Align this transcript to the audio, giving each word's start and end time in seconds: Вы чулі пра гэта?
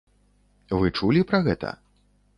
Вы 0.79 0.91
чулі 1.01 1.21
пра 1.33 1.43
гэта? 1.49 1.75